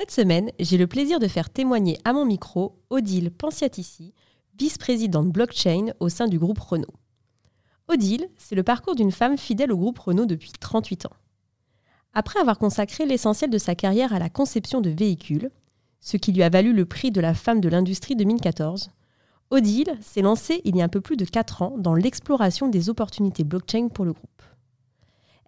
Cette 0.00 0.12
semaine, 0.12 0.50
j'ai 0.58 0.78
le 0.78 0.86
plaisir 0.86 1.18
de 1.18 1.28
faire 1.28 1.50
témoigner 1.50 1.98
à 2.06 2.14
mon 2.14 2.24
micro 2.24 2.80
Odile 2.88 3.30
Pensiatici, 3.30 4.14
vice-présidente 4.58 5.28
blockchain 5.28 5.92
au 6.00 6.08
sein 6.08 6.26
du 6.26 6.38
groupe 6.38 6.58
Renault. 6.58 6.94
Odile, 7.86 8.26
c'est 8.38 8.54
le 8.54 8.62
parcours 8.62 8.94
d'une 8.94 9.12
femme 9.12 9.36
fidèle 9.36 9.70
au 9.70 9.76
groupe 9.76 9.98
Renault 9.98 10.24
depuis 10.24 10.52
38 10.58 11.04
ans. 11.04 11.16
Après 12.14 12.40
avoir 12.40 12.56
consacré 12.56 13.04
l'essentiel 13.04 13.50
de 13.50 13.58
sa 13.58 13.74
carrière 13.74 14.14
à 14.14 14.18
la 14.18 14.30
conception 14.30 14.80
de 14.80 14.88
véhicules, 14.88 15.50
ce 16.00 16.16
qui 16.16 16.32
lui 16.32 16.42
a 16.42 16.48
valu 16.48 16.72
le 16.72 16.86
prix 16.86 17.10
de 17.10 17.20
la 17.20 17.34
femme 17.34 17.60
de 17.60 17.68
l'industrie 17.68 18.16
2014, 18.16 18.92
Odile 19.50 19.98
s'est 20.00 20.22
lancée 20.22 20.62
il 20.64 20.76
y 20.76 20.80
a 20.80 20.84
un 20.86 20.88
peu 20.88 21.02
plus 21.02 21.18
de 21.18 21.26
4 21.26 21.60
ans 21.60 21.74
dans 21.76 21.94
l'exploration 21.94 22.68
des 22.68 22.88
opportunités 22.88 23.44
blockchain 23.44 23.88
pour 23.88 24.06
le 24.06 24.14
groupe. 24.14 24.42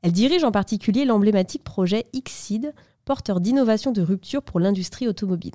Elle 0.02 0.12
dirige 0.12 0.45
en 0.45 0.52
particulier 0.52 1.07
l'emblématique 1.07 1.65
projet 1.65 2.05
Xseed, 2.15 2.74
porteur 3.05 3.41
d'innovation 3.41 3.92
de 3.92 4.02
rupture 4.02 4.42
pour 4.42 4.61
l'industrie 4.61 5.09
automobile. 5.09 5.52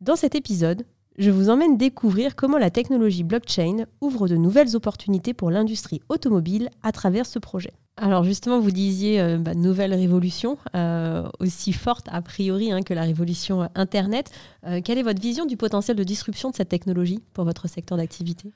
Dans 0.00 0.16
cet 0.16 0.34
épisode, 0.34 0.84
je 1.18 1.30
vous 1.30 1.50
emmène 1.50 1.76
découvrir 1.76 2.34
comment 2.34 2.58
la 2.58 2.70
technologie 2.70 3.22
blockchain 3.22 3.84
ouvre 4.00 4.28
de 4.28 4.36
nouvelles 4.36 4.74
opportunités 4.74 5.34
pour 5.34 5.50
l'industrie 5.50 6.00
automobile 6.08 6.70
à 6.82 6.90
travers 6.90 7.26
ce 7.26 7.38
projet. 7.38 7.72
Alors 7.98 8.24
justement, 8.24 8.58
vous 8.58 8.70
disiez 8.70 9.20
euh, 9.20 9.36
bah, 9.36 9.54
nouvelle 9.54 9.92
révolution, 9.92 10.56
euh, 10.74 11.28
aussi 11.40 11.74
forte 11.74 12.06
a 12.10 12.22
priori 12.22 12.72
hein, 12.72 12.82
que 12.82 12.94
la 12.94 13.02
révolution 13.02 13.62
euh, 13.62 13.66
Internet. 13.74 14.30
quelle 14.84 14.98
est 14.98 15.02
votre 15.02 15.20
vision 15.20 15.44
du 15.44 15.56
potentiel 15.56 15.96
de 15.96 16.04
disruption 16.04 16.50
de 16.50 16.56
cette 16.56 16.70
technologie 16.70 17.20
pour 17.34 17.44
votre 17.44 17.68
secteur 17.68 17.98
d'activité? 17.98 18.52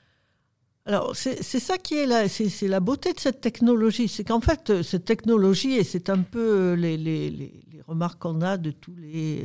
Alors, 0.87 1.17
c'est 1.17 1.43
ça 1.43 1.77
qui 1.77 1.95
est 1.95 2.05
la, 2.05 2.29
c'est 2.29 2.67
la 2.69 2.79
beauté 2.79 3.11
de 3.11 3.19
cette 3.19 3.41
technologie. 3.41 4.07
C'est 4.07 4.23
qu'en 4.23 4.39
fait, 4.39 4.81
cette 4.83 5.03
technologie, 5.03 5.73
et 5.73 5.83
c'est 5.83 6.09
un 6.09 6.19
peu 6.19 6.75
les, 6.75 6.95
les, 6.95 7.29
les, 7.29 7.61
remarques 7.85 8.19
qu'on 8.21 8.41
a 8.41 8.55
de 8.55 8.71
tous 8.71 8.95
les 8.95 9.43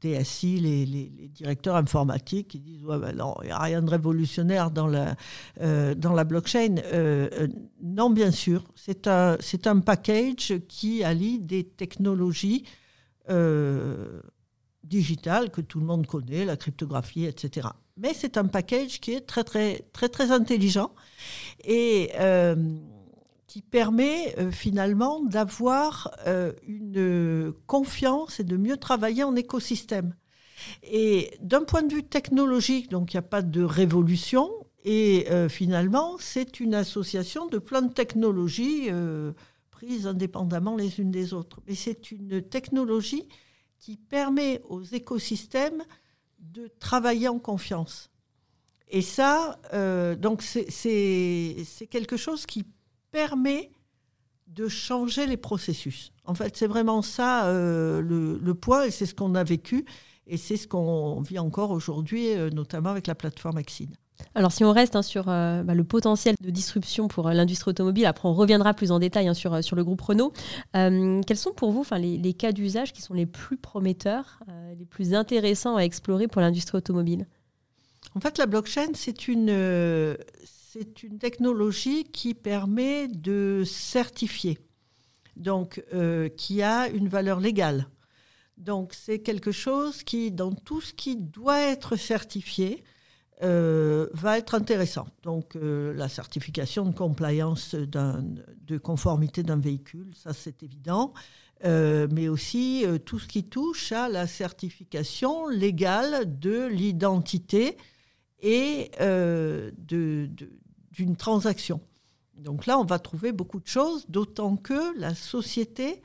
DSI, 0.00 0.60
les, 0.60 1.28
directeurs 1.28 1.74
informatiques, 1.74 2.48
qui 2.48 2.60
disent 2.60 2.84
ouais, 2.84 2.98
ben 3.00 3.16
non, 3.16 3.34
il 3.42 3.46
n'y 3.46 3.52
a 3.52 3.58
rien 3.58 3.82
de 3.82 3.90
révolutionnaire 3.90 4.70
dans 4.70 4.86
la, 4.86 5.16
dans 5.96 6.12
la 6.12 6.22
blockchain. 6.22 6.76
non, 7.82 8.10
bien 8.10 8.30
sûr, 8.30 8.62
c'est 8.76 9.08
un, 9.08 9.36
un 9.64 9.80
package 9.80 10.54
qui 10.68 11.02
allie 11.02 11.40
des 11.40 11.64
technologies 11.64 12.64
digitales 14.84 15.50
que 15.50 15.60
tout 15.60 15.80
le 15.80 15.86
monde 15.86 16.06
connaît, 16.06 16.44
la 16.44 16.56
cryptographie, 16.56 17.24
etc 17.24 17.68
mais 17.96 18.12
c'est 18.14 18.36
un 18.36 18.46
package 18.46 19.00
qui 19.00 19.12
est 19.12 19.20
très 19.20 19.44
très 19.44 19.84
très 19.92 20.08
très 20.08 20.30
intelligent 20.32 20.90
et 21.64 22.10
euh, 22.16 22.56
qui 23.46 23.62
permet 23.62 24.34
euh, 24.38 24.50
finalement 24.50 25.22
d'avoir 25.22 26.10
euh, 26.26 26.52
une 26.66 27.52
confiance 27.66 28.40
et 28.40 28.44
de 28.44 28.56
mieux 28.56 28.76
travailler 28.76 29.22
en 29.22 29.36
écosystème. 29.36 30.14
Et 30.82 31.36
d'un 31.40 31.62
point 31.62 31.82
de 31.82 31.92
vue 31.92 32.04
technologique, 32.04 32.90
donc 32.90 33.12
il 33.12 33.16
n'y 33.16 33.20
a 33.20 33.22
pas 33.22 33.42
de 33.42 33.62
révolution, 33.62 34.50
et 34.84 35.26
finalement 35.48 36.16
c'est 36.18 36.60
une 36.60 36.74
association 36.74 37.46
de 37.46 37.58
plein 37.58 37.82
de 37.82 37.92
technologies 37.92 38.88
prises 39.70 40.06
indépendamment 40.06 40.76
les 40.76 41.00
unes 41.00 41.10
des 41.10 41.34
autres. 41.34 41.60
Mais 41.66 41.74
c'est 41.74 42.12
une 42.12 42.40
technologie 42.40 43.28
qui 43.84 43.98
permet 43.98 44.62
aux 44.70 44.82
écosystèmes 44.82 45.82
de 46.38 46.68
travailler 46.80 47.28
en 47.28 47.38
confiance. 47.38 48.10
Et 48.88 49.02
ça, 49.02 49.60
euh, 49.74 50.16
donc 50.16 50.40
c'est 50.40 51.66
quelque 51.90 52.16
chose 52.16 52.46
qui 52.46 52.64
permet 53.12 53.72
de 54.46 54.68
changer 54.68 55.26
les 55.26 55.36
processus. 55.36 56.12
En 56.24 56.32
fait, 56.32 56.56
c'est 56.56 56.66
vraiment 56.66 57.02
ça 57.02 57.48
euh, 57.48 58.00
le, 58.00 58.54
point, 58.54 58.84
et 58.84 58.90
c'est 58.90 59.04
ce 59.04 59.14
qu'on 59.14 59.34
a 59.34 59.44
vécu, 59.44 59.84
et 60.26 60.38
c'est 60.38 60.56
ce 60.56 60.66
qu'on 60.66 61.20
vit 61.20 61.38
encore 61.38 61.70
aujourd'hui, 61.70 62.32
euh, 62.32 62.48
notamment 62.48 62.88
avec 62.88 63.06
la 63.06 63.14
plateforme 63.14 63.58
Exine. 63.58 63.94
Alors 64.34 64.52
si 64.52 64.64
on 64.64 64.72
reste 64.72 64.96
hein, 64.96 65.02
sur 65.02 65.28
euh, 65.28 65.62
bah, 65.62 65.74
le 65.74 65.84
potentiel 65.84 66.34
de 66.40 66.50
disruption 66.50 67.08
pour 67.08 67.28
euh, 67.28 67.32
l'industrie 67.32 67.70
automobile, 67.70 68.06
après 68.06 68.28
on 68.28 68.34
reviendra 68.34 68.74
plus 68.74 68.90
en 68.90 68.98
détail 68.98 69.28
hein, 69.28 69.34
sur, 69.34 69.54
euh, 69.54 69.62
sur 69.62 69.76
le 69.76 69.84
groupe 69.84 70.00
Renault, 70.00 70.32
quels 70.72 71.36
sont 71.36 71.52
pour 71.52 71.70
vous 71.70 71.84
les, 71.96 72.18
les, 72.18 72.34
cas 72.34 72.52
d'usage 72.52 72.92
qui 72.92 73.02
sont 73.02 73.14
les 73.14 73.26
plus 73.26 73.56
prometteurs, 73.56 74.40
les 74.78 74.84
plus 74.84 75.14
intéressants 75.14 75.76
à 75.76 75.82
explorer 75.82 76.26
pour 76.28 76.40
l'industrie 76.40 76.78
automobile? 76.78 77.26
En 78.14 78.20
fait, 78.20 78.38
la 78.38 78.46
blockchain, 78.46 78.92
c'est 78.94 79.28
une, 79.28 80.16
c'est 80.44 81.02
une 81.02 81.18
technologie 81.18 82.04
qui 82.04 82.34
permet 82.34 83.08
de 83.08 83.62
certifier, 83.64 84.58
donc 85.36 85.84
qui 86.36 86.62
a 86.62 86.88
une 86.88 87.08
valeur 87.08 87.40
légale. 87.40 87.88
Donc 88.56 88.94
c'est 88.94 89.20
quelque 89.20 89.52
chose 89.52 90.02
qui, 90.02 90.30
dans 90.30 90.52
tout 90.52 90.80
ce 90.80 90.92
qui 90.92 91.16
doit 91.16 91.60
être 91.60 91.96
certifié, 91.96 92.84
euh, 93.42 94.08
va 94.12 94.38
être 94.38 94.54
intéressant. 94.54 95.08
Donc 95.24 95.56
euh, 95.56 95.92
la 95.94 96.08
certification 96.08 96.84
de 96.86 96.94
compliance 96.94 97.74
de 97.74 98.78
conformité 98.78 99.42
d'un 99.42 99.58
véhicule, 99.58 100.12
ça 100.14 100.32
c'est 100.32 100.62
évident, 100.62 101.12
euh, 101.64 102.06
mais 102.12 102.28
aussi 102.28 102.84
tout 103.04 103.18
ce 103.18 103.26
qui 103.26 103.44
touche 103.44 103.90
à 103.90 104.08
la 104.08 104.28
certification 104.28 105.48
légale 105.48 106.38
de 106.38 106.66
l'identité 106.66 107.76
et 108.40 108.90
d'une 109.78 111.16
transaction. 111.16 111.80
Donc 112.36 112.66
là, 112.66 112.78
on 112.78 112.84
va 112.84 112.98
trouver 112.98 113.32
beaucoup 113.32 113.58
de 113.58 113.66
choses, 113.66 114.06
d'autant 114.08 114.56
que 114.56 114.96
la 114.98 115.14
société 115.14 116.02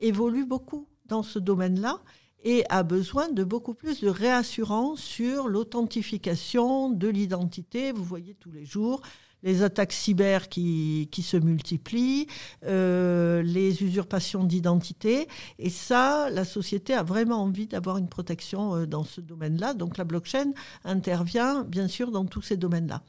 évolue 0.00 0.44
beaucoup 0.44 0.88
dans 1.06 1.22
ce 1.22 1.38
domaine-là 1.38 2.00
et 2.46 2.64
a 2.70 2.84
besoin 2.84 3.28
de 3.28 3.42
beaucoup 3.42 3.74
plus 3.74 4.00
de 4.00 4.08
réassurance 4.08 5.00
sur 5.00 5.48
l'authentification 5.48 6.90
de 6.90 7.08
l'identité. 7.08 7.90
Vous 7.90 8.04
voyez 8.04 8.34
tous 8.34 8.52
les 8.52 8.64
jours 8.64 9.02
les 9.42 9.62
attaques 9.62 9.92
cyber 9.92 10.48
qui, 10.48 11.08
qui 11.12 11.22
se 11.22 11.36
multiplient, 11.36 12.26
euh, 12.64 13.42
les 13.42 13.82
usurpations 13.82 14.44
d'identité. 14.44 15.28
Et 15.58 15.70
ça, 15.70 16.30
la 16.30 16.44
société 16.44 16.94
a 16.94 17.02
vraiment 17.02 17.42
envie 17.42 17.66
d'avoir 17.66 17.98
une 17.98 18.08
protection 18.08 18.74
euh, 18.74 18.86
dans 18.86 19.04
ce 19.04 19.20
domaine-là. 19.20 19.74
Donc 19.74 19.98
la 19.98 20.04
blockchain 20.04 20.52
intervient 20.84 21.64
bien 21.64 21.86
sûr 21.86 22.10
dans 22.10 22.24
tous 22.24 22.42
ces 22.42 22.56
domaines-là. 22.56 23.02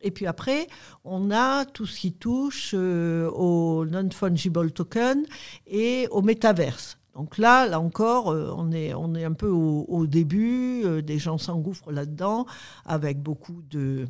Et 0.00 0.10
puis 0.10 0.26
après, 0.26 0.66
on 1.04 1.30
a 1.30 1.64
tout 1.64 1.86
ce 1.86 2.00
qui 2.00 2.12
touche 2.12 2.72
euh, 2.74 3.30
au 3.30 3.84
non-fungible 3.84 4.72
token 4.72 5.24
et 5.66 6.08
au 6.10 6.22
métaverse. 6.22 6.98
Donc 7.18 7.36
là, 7.36 7.66
là 7.66 7.80
encore, 7.80 8.30
euh, 8.30 8.54
on 8.56 8.70
est, 8.70 8.94
on 8.94 9.12
est 9.16 9.24
un 9.24 9.32
peu 9.32 9.48
au, 9.48 10.06
début, 10.06 10.84
euh, 10.84 11.02
des 11.02 11.18
gens 11.18 11.36
s'engouffrent 11.36 11.90
là-dedans 11.90 12.46
avec 12.84 13.20
beaucoup 13.20 13.60
de, 13.62 14.06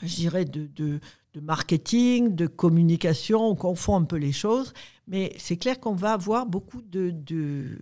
de, 0.00 1.00
de, 1.34 1.40
marketing, 1.40 2.36
de 2.36 2.46
communication, 2.46 3.44
on 3.44 3.56
confond 3.56 3.96
un 3.96 4.04
peu 4.04 4.18
les 4.18 4.30
choses, 4.30 4.72
mais 5.08 5.34
c'est 5.36 5.56
clair 5.56 5.80
qu'on 5.80 5.96
va 5.96 6.12
avoir 6.12 6.46
beaucoup 6.46 6.80
de, 6.80 7.10
de, 7.10 7.76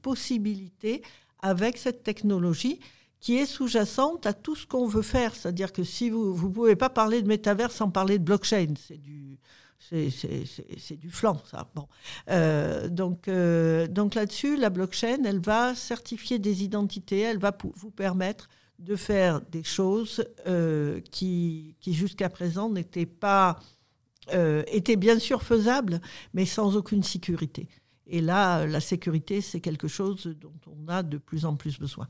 possibilités 0.00 1.02
avec 1.40 1.76
cette 1.76 2.02
technologie 2.02 2.80
qui 3.20 3.36
est 3.36 3.46
sous-jacente 3.46 4.24
à 4.24 4.32
tout 4.32 4.56
ce 4.56 4.66
qu'on 4.66 4.86
veut 4.86 5.02
faire. 5.02 5.34
C'est-à-dire 5.34 5.72
que 5.74 5.84
si 5.84 6.08
vous 6.08 6.34
ne 6.34 6.52
pouvez 6.52 6.76
pas 6.76 6.88
parler 6.88 7.20
de 7.20 7.28
métavers 7.28 7.70
sans 7.70 7.90
parler 7.90 8.18
de 8.18 8.24
blockchain, 8.24 8.72
c'est 8.78 8.96
du 8.96 9.25
c'est 9.78 10.96
du 10.96 11.10
flanc, 11.10 11.40
ça. 11.44 11.70
Bon. 11.74 11.86
Euh, 12.30 12.88
donc 12.88 13.28
euh, 13.28 13.86
donc 13.86 14.14
là-dessus, 14.14 14.56
la 14.56 14.70
blockchain, 14.70 15.24
elle 15.24 15.40
va 15.40 15.74
certifier 15.74 16.38
des 16.38 16.64
identités, 16.64 17.20
elle 17.20 17.38
va 17.38 17.56
vous 17.74 17.90
permettre 17.90 18.48
de 18.78 18.96
faire 18.96 19.40
des 19.40 19.62
choses 19.62 20.24
euh, 20.46 21.00
qui, 21.10 21.76
qui 21.80 21.94
jusqu'à 21.94 22.28
présent 22.28 22.70
n'étaient 22.70 23.06
pas 23.06 23.56
étaient 24.72 24.96
bien 24.96 25.20
sûr 25.20 25.44
faisables, 25.44 26.00
mais 26.34 26.46
sans 26.46 26.76
aucune 26.76 27.04
sécurité. 27.04 27.68
Et 28.08 28.20
là, 28.20 28.66
la 28.66 28.80
sécurité, 28.80 29.40
c'est 29.40 29.60
quelque 29.60 29.86
chose 29.86 30.26
dont 30.40 30.58
on 30.66 30.88
a 30.88 31.04
de 31.04 31.16
plus 31.16 31.44
en 31.44 31.54
plus 31.54 31.78
besoin. 31.78 32.08